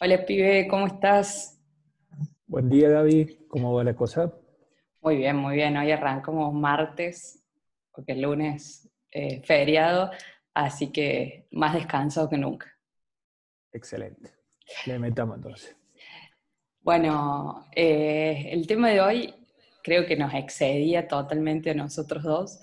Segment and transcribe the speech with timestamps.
[0.00, 1.60] Hola, pibe, ¿cómo estás?
[2.48, 3.46] Buen día, Gaby.
[3.48, 4.32] ¿Cómo va la cosa?
[5.00, 5.76] Muy bien, muy bien.
[5.76, 7.44] Hoy arrancamos martes,
[7.92, 10.10] porque el lunes eh, feriado,
[10.54, 12.66] así que más descansado que nunca.
[13.72, 14.30] Excelente.
[14.84, 15.74] Le metamos entonces.
[16.80, 19.34] Bueno, eh, el tema de hoy
[19.82, 22.60] creo que nos excedía totalmente a nosotros dos,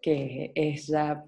[0.00, 1.24] que es ya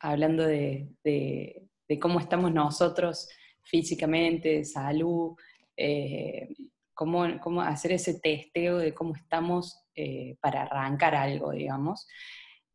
[0.00, 3.28] hablando de, de- de cómo estamos nosotros
[3.64, 5.34] físicamente, de salud,
[5.76, 6.48] eh,
[6.92, 12.06] cómo, cómo hacer ese testeo de cómo estamos eh, para arrancar algo, digamos.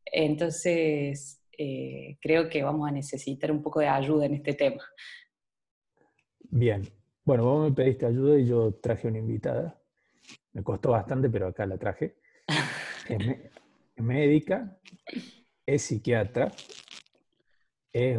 [0.04, 4.82] Entonces, eh, creo que vamos a necesitar un poco de ayuda en este tema.
[6.50, 6.82] Bien.
[7.24, 9.80] Bueno, vos me pediste ayuda y yo traje una invitada.
[10.52, 12.16] Me costó bastante, pero acá la traje.
[13.08, 13.50] Es, me-
[13.96, 14.78] es médica,
[15.66, 16.52] es psiquiatra,
[17.92, 18.18] es,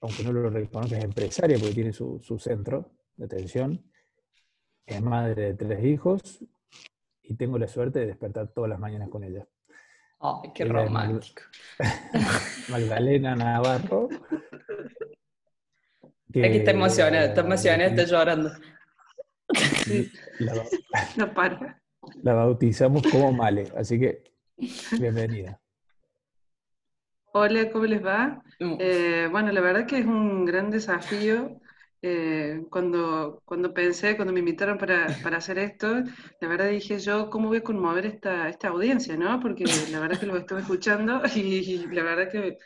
[0.00, 3.84] aunque no lo reconozca, es empresaria porque tiene su, su centro de atención.
[4.86, 6.44] Es madre de tres hijos
[7.22, 9.46] y tengo la suerte de despertar todas las mañanas con ella.
[10.20, 11.42] Ay, qué romántico.
[12.68, 14.08] Magdalena Navarro.
[16.28, 18.50] Aquí está emocionada, está emocionada, está llorando.
[20.38, 20.64] La,
[21.16, 21.82] No para.
[22.22, 24.22] la bautizamos como Male, así que
[24.98, 25.60] bienvenida.
[27.32, 28.42] Hola, ¿cómo les va?
[28.58, 31.60] Eh, bueno, la verdad que es un gran desafío.
[32.02, 36.02] Eh, cuando, cuando pensé, cuando me invitaron para, para hacer esto,
[36.40, 39.38] la verdad dije yo, ¿cómo voy a conmover esta, esta audiencia, no?
[39.38, 42.56] Porque la verdad que los estuve escuchando y, la verdad que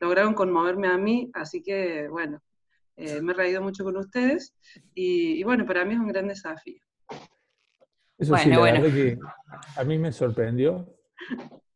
[0.00, 2.40] lograron conmoverme a mí, así que bueno,
[2.96, 4.54] eh, me he reído mucho con ustedes
[4.94, 6.80] y, y bueno, para mí es un gran desafío.
[8.18, 8.80] Eso sí, Bueno, la bueno.
[8.80, 9.18] verdad que
[9.76, 10.88] a mí me sorprendió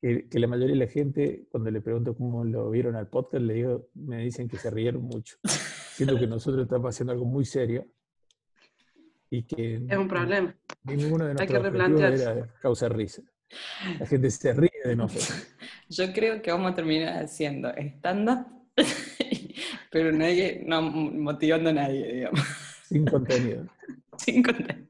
[0.02, 3.44] que, que la mayoría de la gente, cuando le pregunto cómo lo vieron al podcast,
[3.44, 5.36] le digo, me dicen que se rieron mucho.
[5.44, 7.86] Siento que nosotros estamos haciendo algo muy serio
[9.30, 10.54] y que Es un problema.
[10.84, 12.22] ninguno de replantearse.
[12.24, 13.22] era causar risa.
[14.00, 15.46] La gente se ríe de nosotros.
[15.88, 18.46] Yo creo que vamos a terminar haciendo stand-up,
[19.92, 22.40] pero nadie, no motivando a nadie, digamos.
[22.84, 23.66] Sin contenido.
[24.18, 24.86] Sin contenido.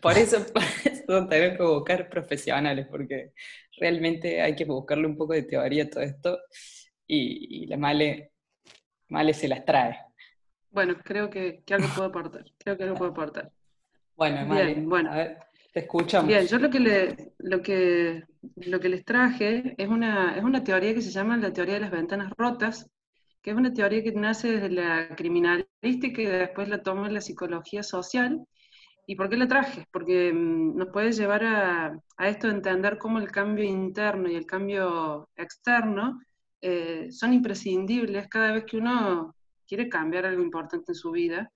[0.00, 3.32] Por eso, por eso tenemos que buscar profesionales, porque
[3.78, 6.38] realmente hay que buscarle un poco de teoría a todo esto
[7.06, 8.32] y, y la Male,
[9.08, 9.98] Male se las trae.
[10.70, 12.44] Bueno, creo que, que algo puedo aportar.
[12.58, 13.50] Creo que algo puedo aportar.
[14.16, 15.10] Bueno, Male, Bien, bueno.
[15.10, 15.38] a ver,
[15.72, 16.30] te escuchamos.
[16.30, 18.24] Bien, yo lo que, le- lo que,
[18.56, 21.80] lo que les traje es una, es una teoría que se llama la teoría de
[21.80, 22.90] las ventanas rotas,
[23.42, 27.20] que es una teoría que nace desde la criminalística y después la toma en la
[27.20, 28.44] psicología social.
[29.06, 29.86] ¿Y por qué la traje?
[29.92, 34.34] Porque mm, nos puede llevar a, a esto de entender cómo el cambio interno y
[34.34, 36.20] el cambio externo
[36.60, 41.50] eh, son imprescindibles cada vez que uno quiere cambiar algo importante en su vida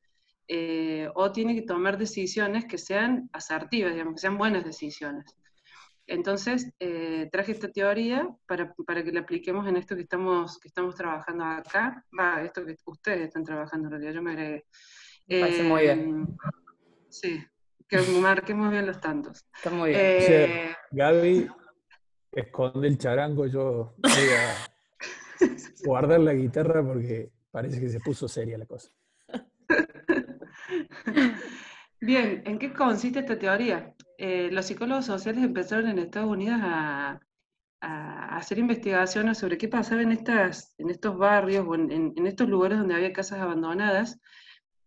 [0.47, 5.25] eh, o tiene que tomar decisiones que sean asertivas, digamos, que sean buenas decisiones.
[6.07, 10.69] Entonces, eh, traje esta teoría para, para que la apliquemos en esto que estamos, que
[10.69, 14.65] estamos trabajando acá, va, esto que ustedes están trabajando en realidad, yo me agregué.
[15.29, 16.27] Me parece muy bien.
[17.11, 17.43] Sí,
[17.89, 19.45] que marquemos bien los tantos.
[19.55, 20.01] Está muy bien.
[20.01, 21.49] O sea, Eh, Gaby,
[22.33, 25.41] esconde el charango, yo voy a
[25.85, 28.91] guardar la guitarra porque parece que se puso seria la cosa.
[32.01, 33.95] Bien, ¿en qué consiste esta teoría?
[34.17, 37.21] Eh, los psicólogos sociales empezaron en Estados Unidos a,
[37.83, 42.27] a hacer investigaciones sobre qué pasaba en, estas, en estos barrios o en, en- en
[42.27, 44.19] estos lugares donde había casas abandonadas.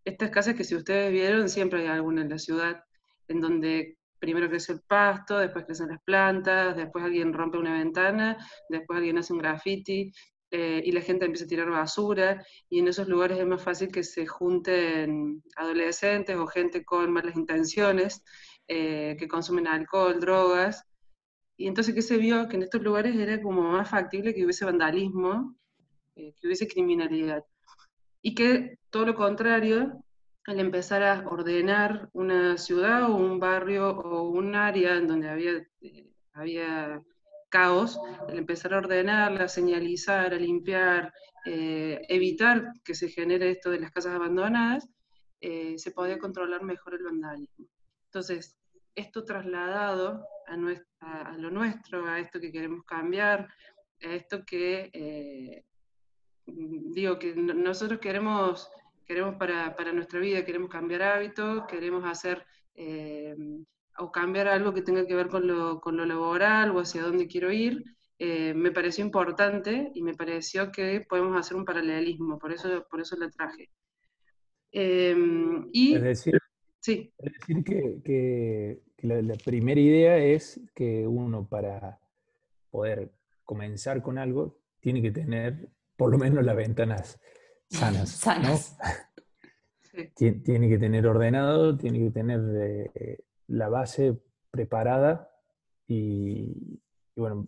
[0.06, 2.84] Estas casas que si ustedes vieron, siempre hay alguna en la ciudad,
[3.28, 8.38] en donde primero crece el pasto, después crecen las plantas, después alguien rompe una ventana,
[8.69, 10.12] después alguien hace un graffiti,
[10.52, 13.91] eh, y la gente empieza a tirar basura, y en esos lugares es más fácil
[13.91, 18.24] que se junten adolescentes o gente con malas intenciones,
[18.68, 20.85] eh, que consumen alcohol, drogas.
[21.58, 22.47] Y entonces, ¿qué se vio?
[22.47, 25.58] Que en estos lugares era como más factible que hubiese vandalismo,
[26.16, 27.44] eh, que hubiese criminalidad.
[28.25, 30.01] Y que todo lo contrario,
[30.45, 35.52] al empezar a ordenar una ciudad o un barrio o un área en donde había,
[35.81, 37.02] eh, había
[37.49, 41.14] caos, al empezar a ordenarla, a señalizar, a limpiar,
[41.46, 44.87] eh, evitar que se genere esto de las casas abandonadas,
[45.41, 47.67] eh, se podía controlar mejor el vandalismo.
[48.05, 48.58] Entonces,
[48.96, 53.49] esto trasladado a, lo nuestro, a esto que queremos cambiar,
[54.02, 55.66] a esto que,
[56.45, 58.69] digo, que no- nosotros queremos,
[59.05, 62.45] queremos para, para nuestra vida, queremos cambiar hábitos, queremos hacer
[62.75, 63.35] eh,
[63.97, 67.28] o cambiar algo que tenga que ver con lo, con lo laboral o hacia dónde
[67.28, 67.84] quiero ir,
[68.19, 73.01] eh, me pareció importante y me pareció que podemos hacer un paralelismo, por eso, por
[73.01, 73.69] eso la traje.
[74.72, 76.39] Em, y, es decir,
[76.79, 77.13] sí.
[77.17, 81.99] es decir que, la, primera idea es que uno para
[82.72, 83.11] poder
[83.43, 87.19] comenzar con algo tiene que tener por lo menos las ventanas
[87.73, 88.09] sanas.
[88.09, 88.78] sanas.
[90.16, 92.41] Tiene que tener ordenado, tiene que tener
[92.95, 93.19] eh,
[93.49, 94.17] la base
[94.49, 95.29] preparada
[95.87, 96.79] y,
[97.16, 97.47] bueno,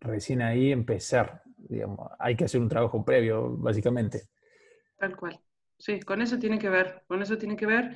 [0.00, 1.42] recién ahí empezar.
[1.58, 4.22] Digamos, hay que hacer un trabajo previo, básicamente.
[4.96, 5.38] Tal cual.
[5.76, 7.94] Sí, con eso tiene que ver, con eso tiene que ver.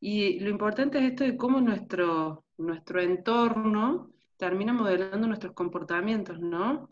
[0.00, 6.88] Y lo importante es esto de cómo nuestro, nuestro entorno termina modelando nuestros comportamientos, ¿no?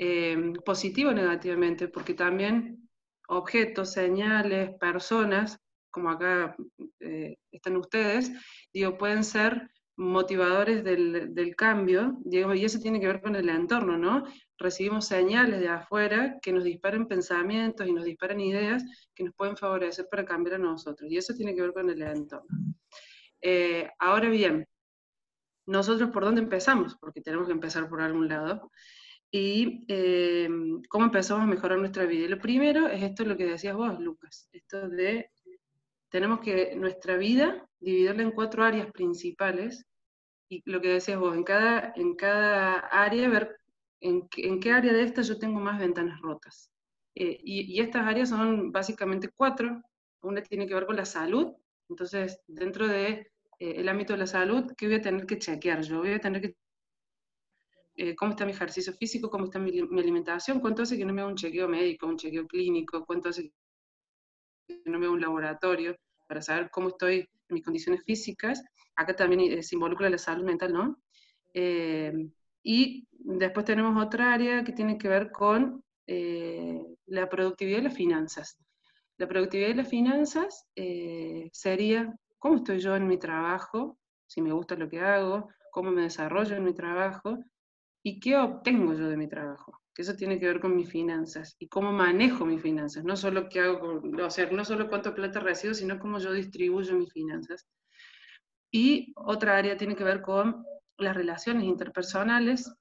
[0.00, 2.88] Eh, positivo o negativamente, porque también
[3.26, 5.58] objetos, señales, personas,
[5.90, 6.54] como acá
[7.00, 8.30] eh, están ustedes,
[8.72, 14.24] digo, pueden ser motivadores del, cambio, y eso tiene que ver con el entorno, ¿no?
[14.56, 18.84] Recibimos señales de afuera que nos disparan pensamientos y nos disparan ideas
[19.16, 22.00] que nos pueden favorecer para cambiar a nosotros, y eso tiene que ver con el
[22.02, 22.56] entorno.
[23.40, 24.64] Eh, ahora bien,
[25.66, 28.70] nosotros por dónde empezamos, porque tenemos que empezar por algún lado,
[29.30, 30.48] y eh,
[30.88, 32.24] cómo empezamos a mejorar nuestra vida.
[32.24, 35.30] Y lo primero es esto lo que decías vos, Lucas, esto de
[36.10, 39.84] tenemos que nuestra vida dividirla en cuatro áreas principales
[40.48, 43.58] y lo que decías vos, en cada, en cada área ver
[44.00, 46.70] en, en qué área de esta yo tengo más ventanas rotas.
[47.14, 49.82] Eh, y, y, estas áreas son básicamente cuatro.
[50.22, 51.52] Una tiene que ver con la salud,
[51.88, 55.82] entonces dentro de eh, el ámbito de la salud, ¿qué voy a tener que chequear
[55.82, 55.98] yo?
[55.98, 56.56] Voy a tener que
[58.00, 61.20] eh, cómo está mi ejercicio físico, cómo está mi, alimentación, cuánto hace que no me
[61.20, 63.50] hago un chequeo médico, un chequeo clínico, cuánto hace
[64.68, 65.96] que no me hago un laboratorio
[66.28, 68.62] para saber cómo estoy en mis condiciones físicas.
[68.94, 70.96] Acá también eh, se involucra la salud mental, ¿no?
[72.62, 78.58] y después tenemos otra área que tiene que ver con la productividad y las finanzas.
[79.16, 80.66] La productividad y las finanzas
[81.50, 83.98] sería cómo estoy yo en mi trabajo,
[84.28, 87.40] si me gusta lo que hago, cómo me desarrollo en mi trabajo
[88.02, 89.80] y qué obtengo yo de mi trabajo.
[89.94, 93.48] Que eso tiene que ver con mis finanzas y cómo manejo mis finanzas, no solo
[93.48, 97.66] qué hago, o sea, no solo cuánto plata recibo, sino cómo yo distribuyo mis finanzas.
[98.70, 100.64] Y otra área tiene que ver con
[100.98, 102.72] las relaciones interpersonales,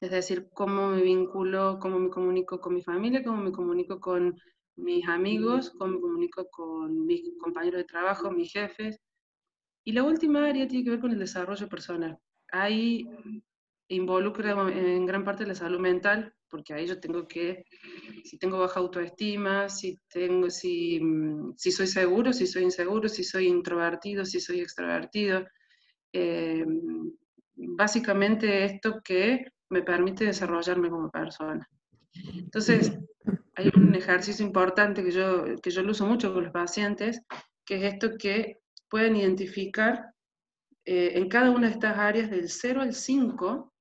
[0.00, 4.38] es decir, cómo me vinculo, cómo me comunico con mi familia, cómo me comunico con
[4.76, 9.00] mis amigos, cómo me comunico con mis compañeros de trabajo, mis jefes.
[9.84, 12.18] Y la última área tiene que ver con el desarrollo personal.
[12.52, 13.08] Ahí
[13.88, 17.64] involucra en gran parte la salud mental, porque ahí yo tengo que,
[18.24, 23.24] si tengo baja autoestima, si, tengo, si, mm, si soy seguro, si soy inseguro, si
[23.24, 25.44] soy introvertido, si soy extrovertido.
[26.12, 26.64] Eh,
[27.56, 31.68] básicamente esto que me permite desarrollarme como persona.
[32.34, 32.98] Entonces,
[33.56, 37.22] hay un ejercicio importante que yo, que yo lo uso mucho con los pacientes,
[37.64, 38.58] que es esto que
[38.88, 40.12] pueden identificar
[40.84, 43.72] eh, en cada una de estas áreas del 0 al 5,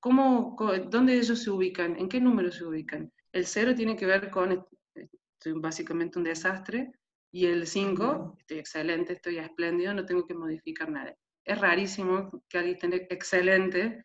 [0.00, 0.56] cómo,
[0.88, 3.12] dónde ellos se ubican, en qué número se ubican.
[3.32, 6.92] El 0 tiene que ver con, estoy básicamente un desastre,
[7.30, 11.14] y el 5, estoy excelente, estoy espléndido, no tengo que modificar nada.
[11.44, 14.04] Es rarísimo que alguien esté excelente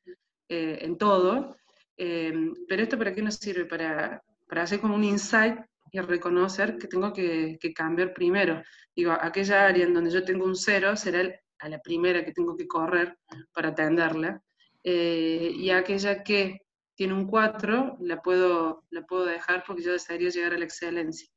[0.50, 1.56] eh, en todo,
[1.98, 2.34] eh,
[2.68, 3.66] pero esto para qué nos sirve?
[3.66, 5.58] Para, para hacer como un insight
[5.92, 8.62] y reconocer que tengo que, cambiar primero.
[8.96, 11.22] Digo, aquella área en donde yo tengo un cero será
[11.60, 13.18] a la primera que tengo que correr
[13.54, 14.42] para atenderla,
[14.84, 16.62] eh, y aquella que
[16.96, 21.28] tiene un 4 la puedo, la puedo dejar porque yo desearía llegar a la excelencia.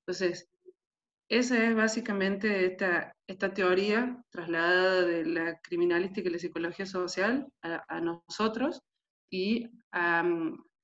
[0.00, 0.48] Entonces,
[1.28, 8.00] esa es básicamente esta, esta teoría trasladada de la criminalística y la psicología social a,
[8.00, 8.80] nosotros
[9.28, 10.24] y a,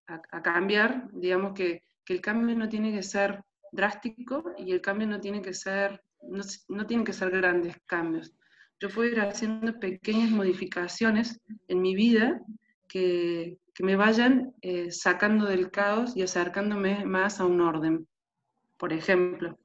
[0.09, 3.41] a, cambiar, digamos que, que, el cambio no tiene que ser
[3.71, 8.35] drástico y el cambio no tiene que ser, no, no tienen que ser grandes cambios.
[8.83, 12.43] Yo puedo ir haciendo pequeñas modificaciones en mi vida
[12.89, 18.09] que, que me vayan eh, sacando del caos y acercándome más a un orden.
[18.77, 19.57] Por ejemplo,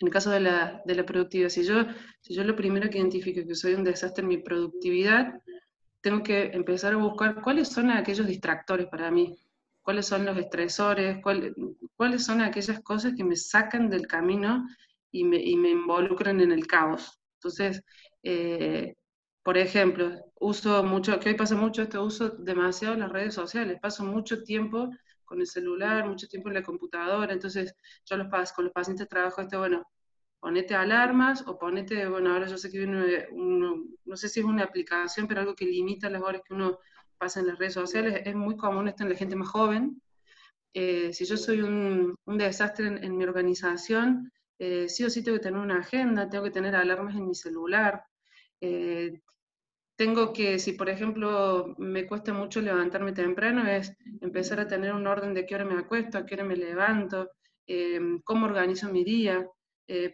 [0.00, 1.84] en el caso de la, de la productividad, si yo,
[2.22, 5.42] si yo lo primero que identifico que soy un desastre en mi productividad,
[6.00, 9.36] tengo que empezar a buscar cuáles son aquellos distractores para mí,
[9.82, 14.66] cuáles son los estresores, cuáles son aquellas cosas que me sacan del camino
[15.10, 17.20] y me, y me involucran en el caos.
[17.34, 17.82] Entonces,
[18.24, 18.94] eh,
[19.42, 24.04] por ejemplo, uso mucho, que hoy pasa mucho esto, uso demasiado las redes sociales, paso
[24.04, 24.90] mucho tiempo
[25.24, 27.74] con el celular, mucho tiempo en la computadora, entonces
[28.06, 29.84] yo los paso, con los pacientes trabajo esto, bueno,
[30.40, 34.64] ponete alarmas o ponete, bueno, ahora yo sé que viene no sé si es una
[34.64, 36.78] aplicación, pero algo que limita las horas que uno
[37.18, 40.00] pasa en las redes sociales, es muy común esto en la gente más joven.
[40.74, 45.44] Eh, si yo soy un, desastre en, mi organización, eh, sí o sí tengo que
[45.44, 48.04] tener una agenda, tengo que tener alarmas en mi celular.
[48.60, 49.20] Eh,
[49.96, 55.06] tengo que, si por ejemplo me cuesta mucho levantarme temprano, es empezar a tener un
[55.06, 57.30] orden de qué hora me acuesto, a qué hora me levanto,
[57.66, 59.46] eh, cómo organizo mi día,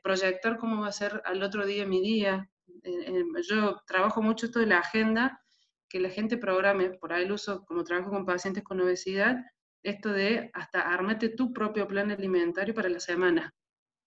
[0.02, 2.48] proyectar cómo va a ser al otro día mi día.
[3.48, 5.40] yo trabajo mucho esto de la agenda,
[5.88, 9.38] que la gente programe, por ahí el uso, como trabajo con pacientes con obesidad,
[9.82, 13.54] esto de hasta armate tu propio plan alimentario para la semana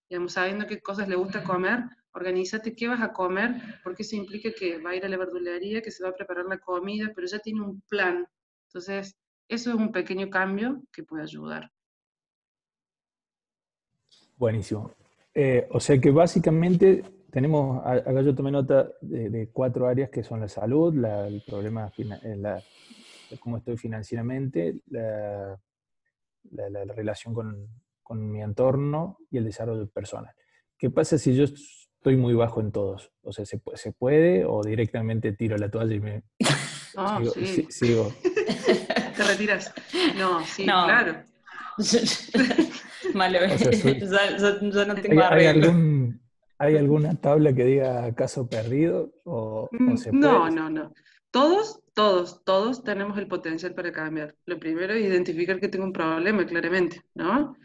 [0.09, 1.79] digamos, sabiendo qué cosas le gusta comer,
[2.13, 5.82] organízate qué vas a comer, porque eso implica que va a ir a la verdulería,
[5.82, 8.27] que se va a preparar la comida, pero ya tiene un plan.
[8.67, 9.15] Entonces,
[9.48, 11.72] eso es un pequeño cambio que puede ayudar.
[14.38, 14.91] Buenísimo.
[15.34, 20.39] Eh, o sea que básicamente tenemos, acá yo tomé nota de, cuatro áreas que son
[20.39, 22.62] la salud, el problema, eh, la,
[23.39, 25.58] cómo estoy financieramente, la
[26.96, 27.67] relación con,
[28.03, 30.34] con mi entorno y el desarrollo personal.
[30.77, 31.46] ¿Qué pasa si yo
[32.03, 33.13] estoy muy bajo en todos?
[33.22, 36.24] O sea, ¿se, se puede o directamente tiro la toalla y me...
[36.95, 37.65] No, sí.
[37.72, 38.13] sigo.
[39.17, 39.74] Te retiras.
[40.15, 41.24] No, sí, claro.
[43.15, 46.22] Malo, yo, no tengo ¿Hay, algún,
[46.60, 49.12] ¿Hay alguna tabla que diga caso perdido?
[49.24, 50.93] O, mm, No, no, no.
[51.31, 54.36] Todos, todos, todos tenemos el potencial para cambiar.
[54.45, 57.55] Lo primero es identificar que tengo un problema, claramente, ¿no?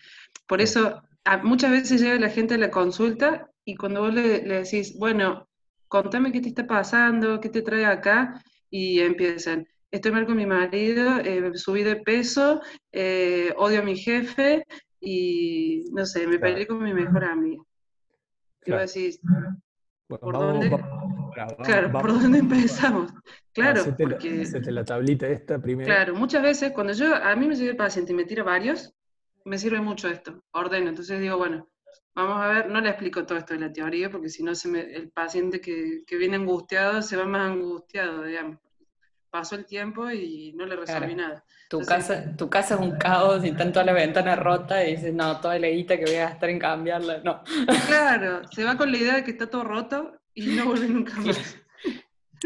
[0.46, 1.02] Por eso
[1.42, 5.46] muchas veces llega la gente a la consulta y cuando vos le, decís, bueno,
[5.88, 10.46] contame qué te está pasando, qué te trae acá, y empiezan, estoy mal con mi
[10.46, 14.64] marido, eh, subí de peso, eh, odio a mi jefe
[14.98, 17.62] y, no sé, me peleé con mi mejor amiga.
[18.64, 19.20] Y vos decís,
[20.06, 20.70] ¿por dónde?
[21.62, 23.12] claro, ¿por dónde empezamos?
[23.52, 24.46] Claro, porque...
[24.50, 25.86] La, la tablita esta primero.
[25.86, 28.94] Claro, muchas veces cuando yo, a mí me llega el paciente y me tira varios,
[29.44, 30.88] me sirve mucho esto, ordeno.
[30.88, 31.68] Entonces digo, bueno,
[32.18, 35.10] vamos a ver, no le explico todo esto de la teoría, porque si no el
[35.10, 38.58] paciente que, viene angustiado se va más angustiado, digamos.
[39.30, 41.44] Pasó el tiempo y no le resolví nada.
[41.68, 45.12] Tu, casa, tu casa es un caos y están todas las ventanas rotas y dices,
[45.12, 47.42] no, toda la guita que voy a gastar en cambiarla, no.
[47.86, 51.14] Claro, se va con la idea de que está todo roto y no vuelve nunca
[51.20, 51.56] más.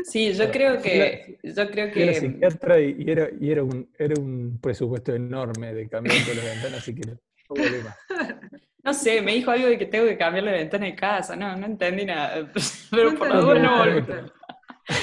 [0.04, 1.38] Sí, yo creo que...
[1.42, 2.02] Yo creo que...
[2.02, 6.44] Era psiquiatra y, era, y era, un, era un presupuesto enorme de cambiar todas las
[6.46, 8.50] ventanas, así que no, no
[8.92, 11.66] sé, me dijo algo de que tengo que cambiar la ventana de casa, no, no
[11.66, 12.50] entendí nada,
[12.90, 14.32] pero por lo menos no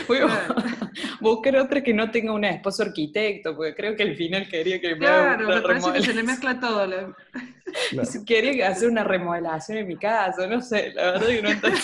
[0.07, 0.27] Voy a
[1.21, 4.89] buscar otra que no tenga un esposo arquitecto, porque creo que al final quería que
[4.89, 7.15] me Claro, me parece que se le mezcla todo.
[8.25, 11.79] Quería hacer una remodelación en mi casa, no sé, la verdad que no entendí.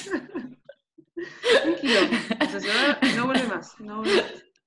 [1.63, 1.99] Tranquilo,
[3.15, 4.03] no vuelve más, no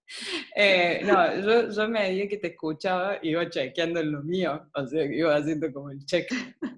[0.57, 4.87] eh, no, yo, yo me dije que te escuchaba, iba chequeando en lo mío, o
[4.87, 6.31] sea, iba haciendo como el check,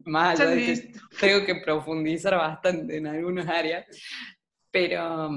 [0.05, 3.87] más allá de que tengo que profundizar bastante en algunas áreas,
[4.71, 5.31] pero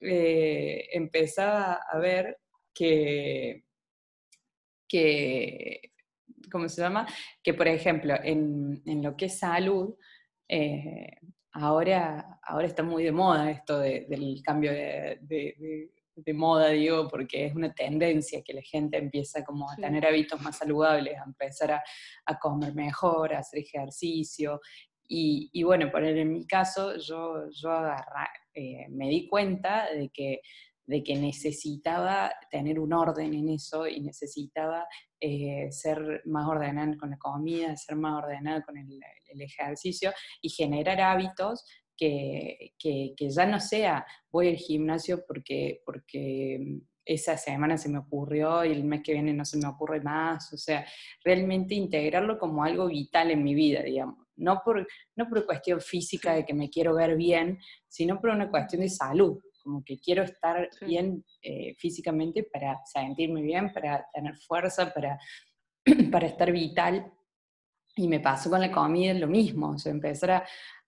[0.00, 2.38] eh, empezaba a ver
[2.74, 3.64] que,
[4.88, 5.92] que,
[6.50, 7.06] ¿cómo se llama?
[7.42, 9.94] Que, por ejemplo, en, en lo que es salud,
[10.48, 11.18] eh,
[11.52, 15.18] ahora, ahora está muy de moda esto del cambio de,
[16.34, 20.58] moda, digo, porque es una tendencia que la gente empieza como a tener hábitos más
[20.58, 24.60] saludables, a empezar a, comer mejor, a hacer ejercicio.
[25.08, 27.70] Y, bueno, por en mi caso, yo, yo
[28.54, 30.40] eh, me di cuenta de que
[30.86, 34.86] de que necesitaba tener un orden en eso y necesitaba
[35.20, 39.00] eh, ser más ordenada con la comida, ser más ordenada con el,
[39.40, 41.64] ejercicio y generar hábitos
[42.78, 48.64] que, que, ya no sea voy al gimnasio porque, porque esa semana se me ocurrió
[48.64, 50.84] y el mes que viene no se me ocurre más, o sea,
[51.24, 56.34] realmente integrarlo como algo vital en mi vida, digamos, no por, no por cuestión física
[56.34, 60.24] de que me quiero ver bien, sino por una cuestión de salud, como que quiero
[60.24, 65.20] estar bien eh, físicamente para sentirme bien, para tener fuerza, para,
[66.10, 67.12] para estar vital.
[67.94, 70.46] Y me pasó con la comida lo mismo, o sea, empezar a,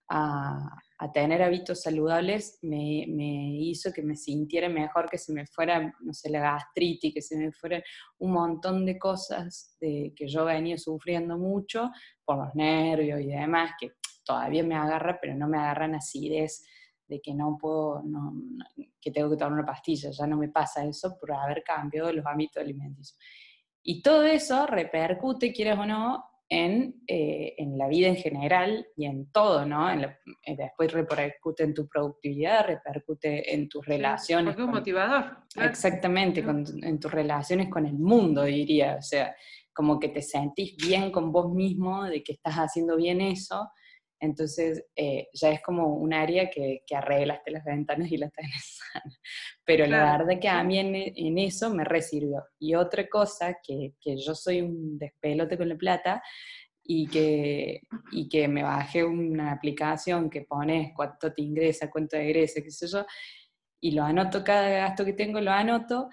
[0.09, 5.93] a, tener hábitos saludables me, me, hizo que me sintiera mejor, que se me fuera,
[5.99, 7.83] no sé, la gastritis, que se me fueran
[8.19, 11.91] un montón de cosas de, que yo venía sufriendo mucho
[12.23, 13.91] por los nervios y demás, que
[14.23, 16.65] todavía me agarra, pero no me agarran acidez
[17.07, 18.33] de que no puedo, no,
[18.99, 22.25] que tengo que tomar una pastilla, ya no me pasa eso por haber cambiado los
[22.25, 23.19] hábitos alimenticios.
[23.83, 29.05] Y todo eso repercute, quieras o no, en, eh, en la vida en general y
[29.05, 29.89] en todo, ¿no?
[29.89, 34.53] En eh, después repercute en tu productividad, repercute en tus relaciones.
[34.53, 35.37] Porque es un motivador.
[35.55, 38.97] Exactamente, en tus relaciones con el mundo, diría.
[38.99, 39.35] O sea,
[39.73, 43.69] como que te sentís bien con vos mismo, de que estás haciendo bien eso,
[44.19, 48.79] Entonces eh, ya es como un área que, que, arreglaste las ventanas y las tenés.
[49.65, 52.43] Pero la verdad que a mí en, eso me resirvió.
[52.59, 56.23] Y otra cosa, que, que, yo soy un despelote con la plata
[56.83, 57.81] y que,
[58.11, 62.87] y que me bajé una aplicación que pones cuánto te ingresa, cuánto egresa, qué sé
[62.87, 63.05] yo,
[63.81, 66.09] y lo anoto, cada gasto que tengo lo anoto,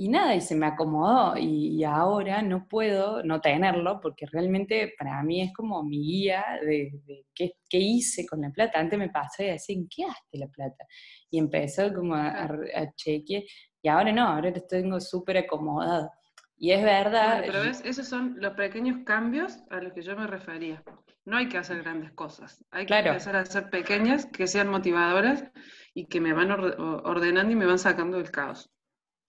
[0.00, 5.22] y nada, y se me acomodó, y, ahora no puedo no tenerlo, porque realmente para
[5.22, 8.80] mí es como mi guía de, qué, qué, hice con la plata.
[8.80, 10.86] Antes me pasé a decir, ¿qué hace la plata?
[11.30, 13.42] Y empezó como a, a, chequear,
[13.82, 16.10] y ahora no, ahora lo tengo súper acomodado.
[16.56, 17.42] Y es verdad.
[17.44, 20.82] pero ves, esos son los pequeños cambios a los que yo me refería.
[21.26, 25.44] No hay que hacer grandes cosas, hay que empezar a hacer pequeñas que sean motivadoras
[25.92, 28.70] y que me van ordenando y me van sacando del caos.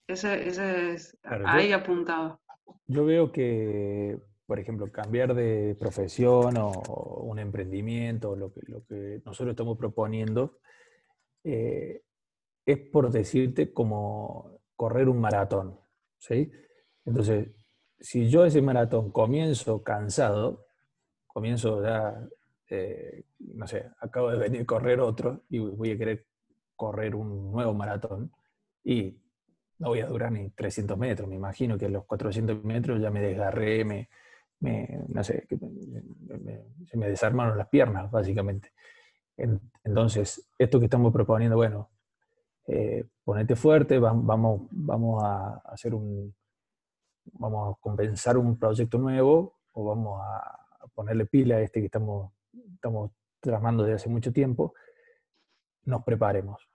[0.06, 2.40] Ese, es ahí apuntado.
[2.86, 6.70] Yo veo que, por ejemplo, cambiar de profesión o,
[7.22, 10.58] un emprendimiento, lo que, lo que nosotros estamos proponiendo,
[11.44, 12.02] eh,
[12.66, 15.78] es por decirte como correr un maratón.
[16.18, 16.50] ¿sí?
[17.04, 17.48] Entonces,
[18.00, 20.66] si yo ese maratón comienzo cansado,
[21.26, 22.28] comienzo ya,
[22.68, 26.26] eh, no sé, acabo de venir a correr otro y voy a querer
[26.76, 28.32] correr un nuevo maratón
[28.84, 29.16] y
[29.82, 33.10] no voy a durar ni 300 metros, me imagino que a los 400 metros ya
[33.10, 34.08] me desgarré, me,
[35.08, 35.48] no sé,
[36.86, 38.70] se me desarmaron las piernas, básicamente.
[39.36, 41.90] entonces, esto que estamos proponiendo, bueno,
[42.68, 46.32] eh, ponete fuerte, vamos, vamos a hacer un,
[47.24, 52.30] vamos a compensar un proyecto nuevo o vamos a ponerle pila a este que estamos,
[52.72, 53.10] estamos
[53.40, 54.74] tramando desde hace mucho tiempo,
[55.86, 56.68] nos preparemos.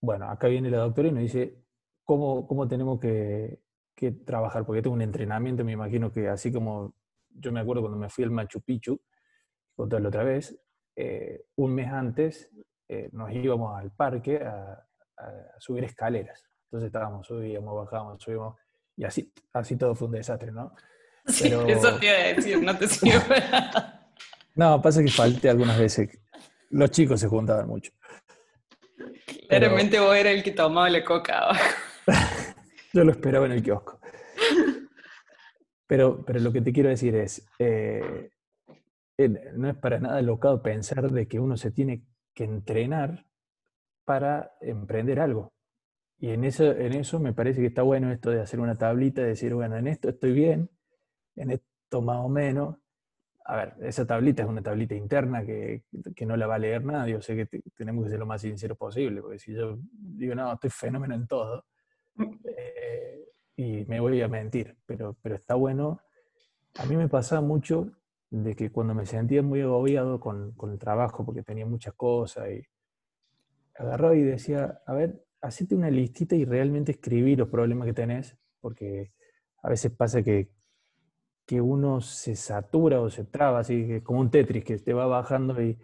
[0.00, 1.63] Bueno, acá viene la doctora y nos dice,
[2.04, 3.60] cómo, cómo tenemos que,
[3.94, 6.94] que, trabajar, porque tengo un entrenamiento, me imagino que así como
[7.30, 9.00] yo me acuerdo cuando me fui al Machu Picchu,
[9.74, 10.56] contarlo otra vez,
[10.96, 12.50] eh, un mes antes
[12.88, 14.80] eh, nos íbamos al parque a,
[15.58, 16.44] subir escaleras.
[16.64, 18.56] Entonces estábamos, subíamos, bajábamos, subíamos,
[18.96, 20.74] y así, así todo fue un desastre, ¿no?
[21.26, 23.42] Sí, eso te iba a decir, no te sirve.
[24.56, 26.18] no, pasa que falté algunas veces.
[26.68, 27.92] Los chicos se juntaban mucho.
[29.48, 31.64] Claramente vos eras el que tomaba la coca abajo.
[32.92, 33.98] Yo lo esperaba en el kiosco.
[35.86, 38.30] Pero, pero lo que te quiero decir es, eh,
[39.18, 43.26] no es para nada locado pensar de que uno se tiene que entrenar
[44.04, 45.52] para emprender algo.
[46.18, 49.22] Y en eso, en eso me parece que está bueno esto de hacer una tablita,
[49.22, 50.70] de decir, bueno, en esto estoy bien,
[51.36, 52.76] en esto más o menos.
[53.46, 55.84] A ver, esa tablita es una tablita interna que,
[56.16, 57.12] que no la va a leer nadie.
[57.12, 60.54] Yo sé que tenemos que ser lo más sincero posible, porque si yo digo, no,
[60.54, 61.66] estoy fenómeno en todo,
[62.18, 66.00] eh, y me voy a mentir, pero, pero está bueno.
[66.76, 67.92] A mí me pasaba mucho
[68.30, 72.48] de que cuando me sentía muy agobiado con, con el trabajo, porque tenía muchas cosas,
[72.50, 72.66] y
[73.76, 78.36] agarraba y decía, a ver, hacete una listita y realmente escribir los problemas que tenés,
[78.60, 79.12] porque
[79.62, 80.50] a veces pasa que,
[81.46, 85.62] que uno se satura o se traba, así como un Tetris que te va bajando
[85.62, 85.78] y,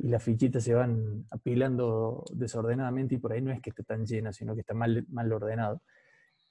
[0.00, 4.06] y las fichitas se van apilando desordenadamente y por ahí no es que esté tan
[4.06, 5.82] llena, sino que está mal, mal ordenado.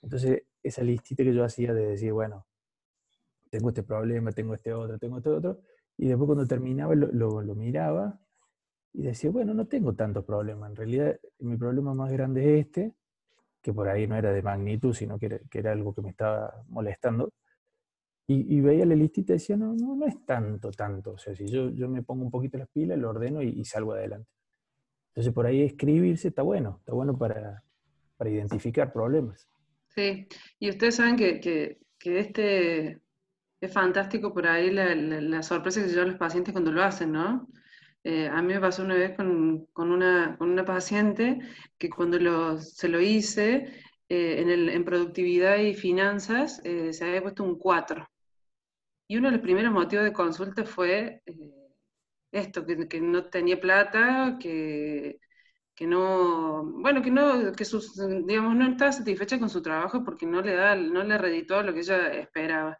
[0.01, 2.45] Entonces, esa listita que yo hacía de decir, bueno,
[3.49, 5.62] tengo este problema, tengo este otro, tengo este otro,
[5.97, 8.19] y después cuando terminaba lo, lo, miraba
[8.93, 12.95] y decía, bueno, no tengo tantos problemas, en realidad mi problema más grande es este,
[13.62, 16.10] que por ahí no era de magnitud, sino que era, que era algo que me
[16.10, 17.31] estaba molestando,
[18.29, 21.11] y, veía la listita y decía, no, no, no es tanto, tanto.
[21.11, 23.93] O sea, si yo, yo me pongo un poquito las pilas, lo ordeno y, salgo
[23.93, 24.29] adelante.
[25.09, 27.63] Entonces, por ahí escribirse está bueno, está bueno para,
[28.17, 29.47] para identificar problemas.
[29.87, 30.27] Sí,
[30.59, 33.01] y ustedes saben que, que, que este
[33.61, 37.13] es fantástico por ahí la, la, sorpresa que se llevan los pacientes cuando lo hacen,
[37.13, 37.47] ¿no?
[38.03, 41.39] Eh, a mí me pasó una vez con, con, una, con una, paciente
[41.77, 43.73] que cuando se lo hice,
[44.09, 48.07] eh, en, el, en, productividad y finanzas, eh, se había puesto un 4.
[49.07, 51.67] Y uno de los primeros motivos de consulta fue eh,
[52.31, 55.19] esto, que, no tenía plata, que,
[55.75, 60.25] que, no, bueno, que no, que sus, digamos, no estaba satisfecha con su trabajo porque
[60.25, 62.77] no le da, no le reditó lo que ella esperaba.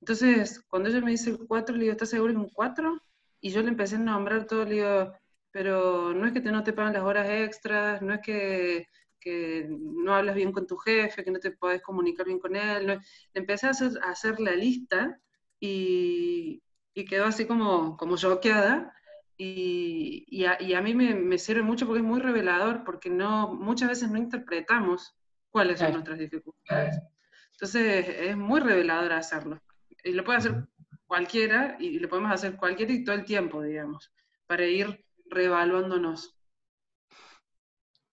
[0.00, 2.98] Entonces, cuando ella me dice el 4, le digo, ¿estás seguro que es un 4?
[3.40, 5.12] Y yo le empecé a nombrar todo, le digo,
[5.50, 8.86] pero no es que te, no te pagan las horas extras, no es que
[9.20, 12.98] que no hablas bien con tu jefe, que no te podés comunicar bien con él.
[13.34, 15.18] Empecé a hacer, a hacer la lista
[15.60, 16.62] y,
[16.94, 18.92] y, quedó así como, como choqueada.
[19.38, 23.90] Y, y, a, mí me, me, sirve mucho porque es muy revelador, porque no, muchas
[23.90, 25.14] veces no interpretamos
[25.50, 26.98] cuáles son nuestras dificultades.
[27.52, 29.60] Entonces es muy revelador hacerlo.
[30.04, 30.66] Y lo puede hacer
[31.06, 34.12] cualquiera y le podemos hacer cualquiera y todo el tiempo, digamos,
[34.46, 36.35] para ir reevaluándonos.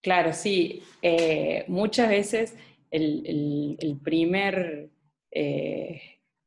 [0.04, 0.82] Claro, sí.
[1.00, 2.54] Eh, muchas veces
[2.90, 4.90] el, primer
[5.30, 6.02] eh,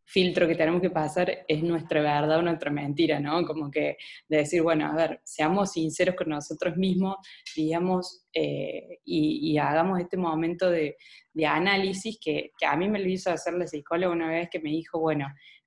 [0.06, 3.43] filtro que tenemos que pasar es nuestra verdad o nuestra mentira, ¿no?
[3.48, 3.98] Como que
[4.30, 7.15] de decir, bueno, a ver, seamos sinceros con nosotros mismos,
[7.56, 10.96] digamos, eh, y, hagamos este momento de,
[11.43, 14.70] análisis que, que, a mí me lo hizo hacer la psicóloga una vez que me
[14.70, 15.26] dijo, bueno,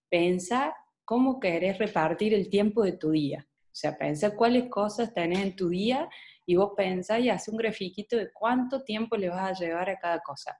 [0.08, 0.72] pensa
[1.04, 3.48] cómo querés repartir el tiempo de tu día.
[3.64, 6.08] O sea, pensa cuáles cosas tenés en tu día
[6.50, 9.96] y vos pensás y haces un grafiquito de cuánto tiempo le vas a llevar a
[9.96, 10.58] cada cosa.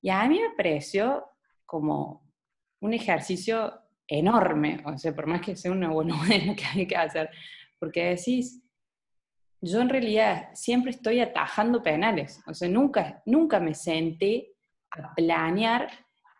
[0.00, 1.24] Y a mí me pareció
[1.66, 2.22] como
[2.80, 6.14] un ejercicio enorme, o sea, por más que sea una buena
[6.56, 7.30] que hay que hacer,
[7.80, 8.62] porque decís,
[9.60, 14.52] yo en realidad siempre estoy atajando penales, o sea, nunca, nunca me senté
[14.92, 15.90] a planear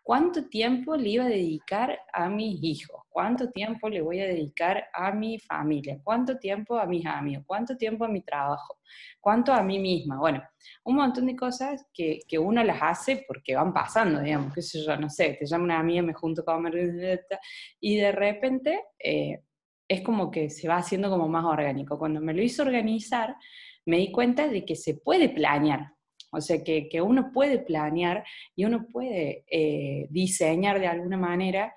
[0.03, 4.85] cuánto tiempo le iba a dedicar a mis hijos, cuánto tiempo le voy a dedicar
[4.93, 8.77] a mi familia, cuánto tiempo a mis amigos, cuánto tiempo a mi trabajo,
[9.19, 10.17] cuánto a mí misma.
[10.17, 10.43] Bueno,
[10.83, 14.83] un montón de cosas que, que uno las hace porque van pasando, digamos, qué sé
[14.83, 17.25] yo, no sé, te llama una amiga, me junto con comer
[17.79, 19.41] y de repente eh,
[19.87, 21.97] es como que se va haciendo como más orgánico.
[21.97, 23.35] Cuando me lo hizo organizar,
[23.85, 25.93] me di cuenta de que se puede planear,
[26.31, 28.23] o sea, que, uno puede planear
[28.55, 31.73] y uno puede eh, diseñar de alguna manera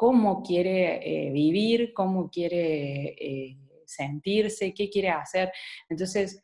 [0.00, 5.52] cómo quiere eh, vivir, cómo quiere eh, sentirse, qué quiere hacer.
[5.90, 6.42] Entonces,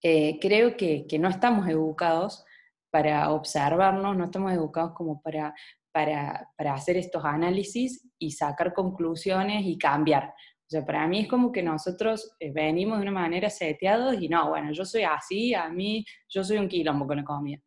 [0.00, 2.44] creo que, no estamos educados
[2.90, 5.54] para observarnos, no estamos educados como para,
[5.92, 10.32] para, para hacer estos análisis y sacar conclusiones y cambiar
[10.72, 14.48] sea, para mí es como que nosotros eh, venimos de una manera seteados y no,
[14.48, 17.60] bueno, yo soy así, a mí, yo soy un quilombo con la comida.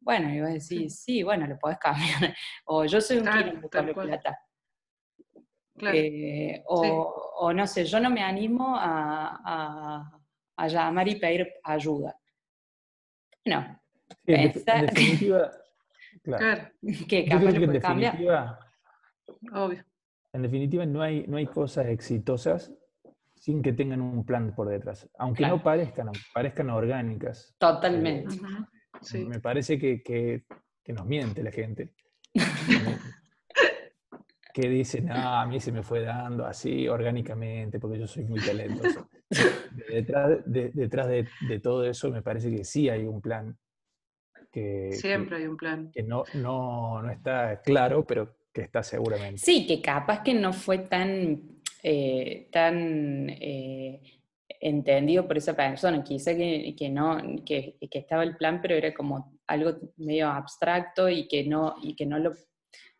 [0.00, 2.34] Bueno, y vos decís, sí, bueno, lo podés cambiar.
[2.64, 3.26] o yo soy un
[3.70, 4.38] con la plata.
[5.82, 10.10] Eh, o, no sé, yo no me animo a,
[10.68, 12.16] llamar y pedir ayuda.
[13.46, 13.80] No.
[14.26, 15.50] en, definitiva,
[16.22, 16.70] claro.
[17.08, 18.58] Que capaz puede cambiar.
[19.52, 19.84] Obvio.
[20.32, 22.72] En definitiva, no hay, no hay cosas exitosas
[23.34, 27.54] sin que tengan un plan por detrás, aunque no parezcan, parezcan orgánicas.
[27.58, 28.36] Totalmente.
[29.26, 30.44] Me parece que, que,
[30.92, 31.92] nos miente la gente.
[34.52, 38.40] que dice, no, a mí se me fue dando así orgánicamente porque yo soy muy
[38.40, 39.08] talentoso.
[39.88, 43.56] Detrás, de, detrás de, de, todo eso me parece que sí hay un plan.
[44.50, 45.92] Que, Siempre hay un plan.
[45.92, 49.38] Que no, no, no está claro, pero que está seguramente.
[49.38, 54.19] Sí, que capaz que no fue tan, eh, tan eh,
[54.60, 58.92] entendido por esa persona, quizá que, que no, que, que, estaba el plan, pero era
[58.92, 62.32] como algo medio abstracto y que no, y que no lo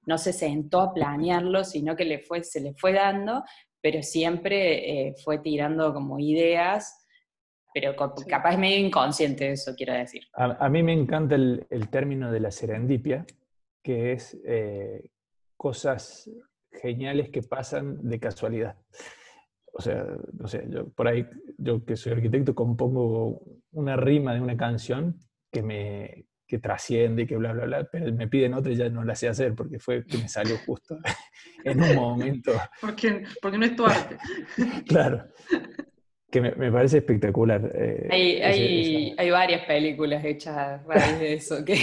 [0.06, 3.44] no se sentó a planearlo, sino que le fue, se le fue dando,
[3.82, 7.06] pero siempre eh, fue tirando como ideas,
[7.72, 10.22] pero capaz es medio inconsciente eso, quiero decir.
[10.32, 13.26] A, mí me encanta el, el, término de la serendipia,
[13.82, 14.36] que es
[15.56, 16.28] cosas
[16.72, 18.76] geniales que pasan de casualidad.
[19.72, 20.04] O sea,
[20.38, 21.26] no sé, yo por ahí,
[21.59, 25.16] yo que soy arquitecto, compongo una rima de una canción
[25.50, 28.88] que me que trasciende y que bla, bla, bla, pero me piden otra y ya
[28.88, 30.98] no la sé hacer porque fue que me salió justo
[31.64, 32.52] en un momento.
[32.80, 34.16] Porque, porque no es tu arte.
[34.88, 35.28] claro.
[36.28, 37.70] Que me, parece espectacular.
[37.72, 40.80] Eh, hay, hay, varias películas hechas
[41.20, 41.78] de eso, que,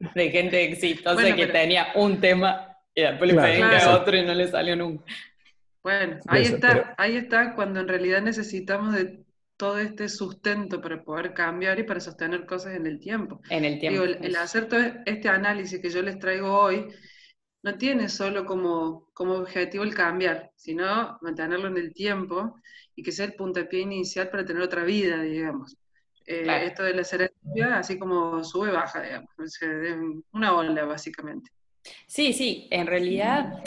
[0.14, 4.32] de gente exitosa que tenía un tema y después le pedí a otro y no
[4.32, 5.04] le salió nunca.
[5.86, 9.24] Bueno, ahí está, ahí está cuando en realidad necesitamos de
[9.56, 13.40] todo este sustento para poder cambiar y para sostener cosas en el tiempo.
[13.50, 14.02] En el tiempo.
[14.02, 16.88] el, hacer todo este análisis que yo les traigo hoy
[17.62, 22.56] no tiene solo como, como objetivo el cambiar, sino mantenerlo en el tiempo
[22.96, 25.76] y que sea el puntapié inicial para tener otra vida, digamos.
[26.26, 29.30] Eh, esto de la serenidad, así como sube, baja, digamos.
[30.32, 31.52] Una ola, básicamente.
[32.08, 33.62] Sí, sí, en realidad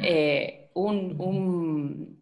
[0.00, 2.18] eh, un,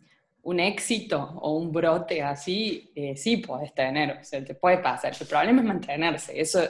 [0.58, 5.12] éxito o un brote así eh, sí puedes tener, o sea, te puede pasar.
[5.18, 6.40] El problema es mantenerse.
[6.40, 6.61] Eso,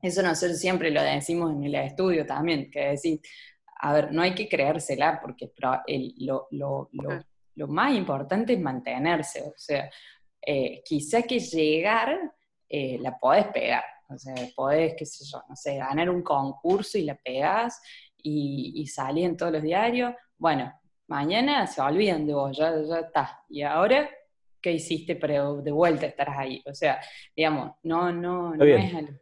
[0.00, 3.20] eso nosotros siempre lo decimos en el estudio también, que decir,
[3.80, 5.50] a ver, no hay que creérsela porque
[6.18, 9.42] lo, lo, más importante es mantenerse.
[9.42, 9.90] O sea,
[10.44, 12.18] eh, quizá que llegar
[12.70, 17.02] la podés pegar, o sea, podés, qué sé yo, no sé, ganar un concurso y
[17.02, 17.80] la pegás
[18.22, 20.14] y, y en todos los diarios.
[20.38, 20.72] Bueno,
[21.12, 23.44] mañana se olvidan de vos, ya, ya está.
[23.50, 24.08] Y ahora,
[24.60, 26.62] ¿qué hiciste para de vuelta estarás ahí?
[26.64, 27.00] O sea,
[27.36, 28.80] digamos, no, no, está no bien.
[28.80, 29.20] es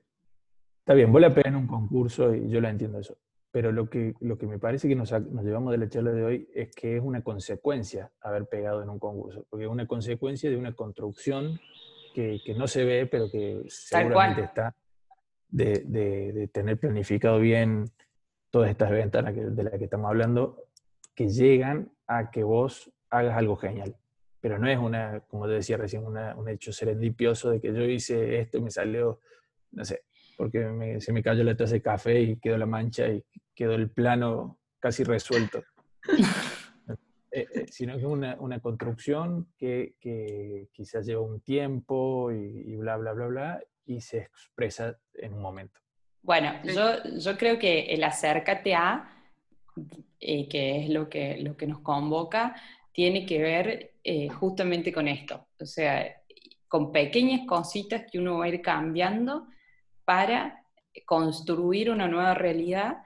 [0.78, 3.16] Está bien, vos la pegás en un concurso y yo la entiendo eso.
[3.52, 6.24] pero lo que, lo que me parece que nos, nos, llevamos de la charla de
[6.24, 10.48] hoy es que es una consecuencia haber pegado en un concurso, porque es una consecuencia
[10.48, 11.60] de una construcción
[12.14, 14.76] que, que no se ve, pero que seguramente está
[15.48, 17.86] de, de, de, tener planificado bien
[18.50, 20.69] todas estas ventanas de las que estamos hablando,
[21.20, 23.94] que llegan a que vos hagas algo genial.
[24.40, 27.84] Pero no es una, como te decía recién, una, un hecho serendipioso de que yo
[27.84, 29.20] hice esto y me salió,
[29.72, 30.04] no sé,
[30.38, 33.22] porque se me cayó la taza de café y quedó la mancha y
[33.54, 35.62] quedó el plano casi resuelto.
[37.32, 42.72] Eh, eh, sino que es una, una construcción que, que, quizás lleva un tiempo y,
[42.72, 45.78] y, bla, bla, bla, bla, y se expresa en un momento.
[46.22, 49.19] Bueno, yo, yo creo que el acércate a,
[50.18, 52.54] eh, que es lo que, lo que nos convoca,
[52.92, 55.46] tiene que ver eh, justamente con esto.
[55.58, 56.22] O sea,
[56.68, 59.46] con pequeñas cositas que uno va a ir cambiando
[60.04, 60.64] para
[61.06, 62.98] construir una nueva realidad,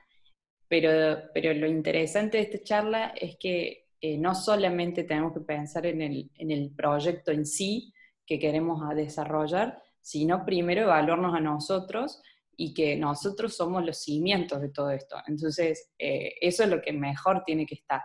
[0.68, 5.86] pero, pero lo interesante de esta charla es que eh, no solamente tenemos que pensar
[5.86, 7.92] en el, en el proyecto en sí
[8.26, 12.22] que queremos desarrollar, sino primero evaluarnos a nosotros
[12.56, 15.16] y que nosotros somos los cimientos de todo esto.
[15.26, 18.02] Entonces, eh, eso es lo que mejor tiene que estar.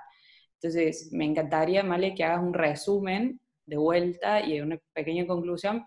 [0.61, 5.85] Entonces, me encantaría, Male, que hagas un resumen de vuelta y una pequeña conclusión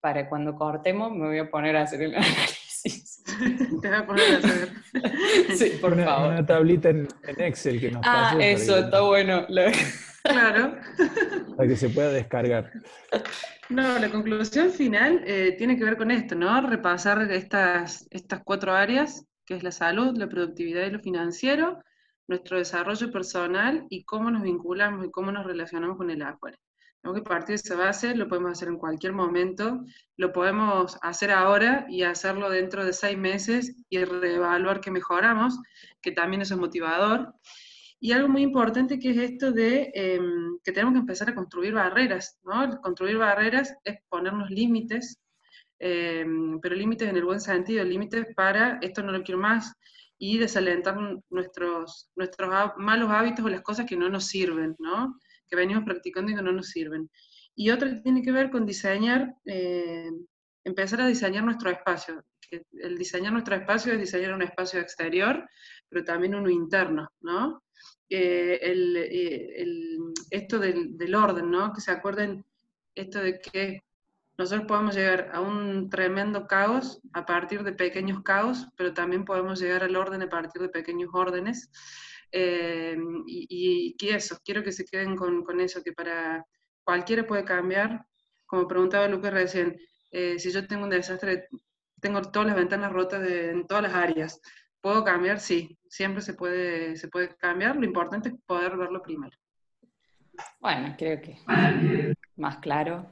[0.00, 3.22] para cuando cortemos me voy a poner a hacer el análisis.
[3.82, 4.68] Te voy a poner a hacer.
[5.56, 6.32] Sí, por una, favor.
[6.32, 9.46] Una tablita en, en, Excel que nos Ah, eso, está bueno.
[10.24, 10.76] Claro.
[11.56, 12.72] Para que se pueda descargar.
[13.68, 16.60] No, la conclusión final eh, tiene que ver con esto, ¿no?
[16.66, 21.82] Repasar estas, estas cuatro áreas, que es la salud, la productividad y lo financiero,
[22.26, 26.58] nuestro desarrollo personal y cómo nos vinculamos y cómo nos relacionamos con el afuera.
[27.02, 29.84] Tenemos que partir de esa base, lo podemos hacer en cualquier momento,
[30.16, 35.58] lo podemos hacer ahora y hacerlo dentro de seis meses y reevaluar que mejoramos,
[36.00, 37.34] que también eso es motivador.
[38.00, 40.20] Y algo muy importante que es esto de eh,
[40.62, 42.80] que tenemos que empezar a construir barreras, ¿no?
[42.82, 45.18] Construir barreras es ponernos límites,
[45.78, 46.26] eh,
[46.60, 49.72] pero límites en el buen sentido, límites para esto no lo quiero más
[50.18, 50.96] y desalentar
[51.30, 55.18] nuestros, nuestros malos hábitos o las cosas que no nos sirven, ¿no?
[55.48, 57.10] Que venimos practicando y que no nos sirven.
[57.54, 60.10] Y otra tiene que ver con diseñar, eh,
[60.64, 62.24] empezar a diseñar nuestro espacio.
[62.72, 65.48] El diseñar nuestro espacio es diseñar un espacio exterior,
[65.88, 67.63] pero también uno interno, ¿no?
[68.10, 69.98] Eh, el, eh, el,
[70.30, 71.72] esto del, del, orden, ¿no?
[71.72, 72.44] Que se acuerden
[72.94, 73.82] esto de que
[74.36, 79.60] nosotros podemos llegar a un tremendo caos a partir de pequeños caos, pero también podemos
[79.60, 81.70] llegar al orden a partir de pequeños órdenes.
[82.32, 86.44] Eh, y, y, eso, quiero que se queden con, con, eso, que para
[86.82, 88.04] cualquiera puede cambiar.
[88.46, 89.78] Como preguntaba Lucas recién,
[90.10, 91.48] eh, si yo tengo un desastre,
[92.00, 94.40] tengo todas las ventanas rotas de, en todas las áreas,
[94.84, 95.40] ¿Puedo cambiar?
[95.40, 97.76] Sí, siempre se puede, se puede cambiar.
[97.76, 99.36] Lo importante es poder verlo primero.
[100.58, 101.38] Bueno, creo que
[102.36, 103.06] más claro.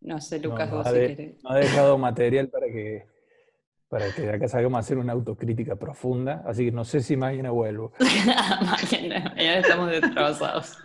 [0.00, 1.42] No sé, Lucas, no, vos si de, querés.
[1.42, 3.06] No ha dejado material para que,
[3.88, 7.50] para que acá salgamos a hacer una autocrítica profunda, así que no sé si mañana
[7.50, 7.92] vuelvo.
[7.98, 10.78] mañana, estamos destrozados.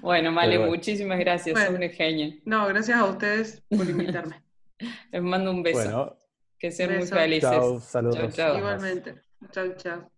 [0.00, 0.72] bueno, Male, bueno.
[0.72, 1.66] muchísimas gracias, Bueno.
[1.66, 2.32] sos una genia.
[2.44, 4.40] No, gracias a ustedes por invitarme.
[5.10, 5.78] Les mando un beso.
[5.78, 6.21] Bueno,
[6.62, 7.50] que sean muy felices.
[7.50, 8.18] chao, saludos.
[8.18, 8.58] Chao, chao.
[8.58, 9.20] Igualmente.
[9.50, 10.12] Chau, chau.